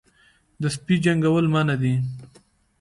[0.61, 1.93] د سپي جنګول منع دي